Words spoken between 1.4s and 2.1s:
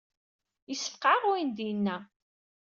i d-yenna.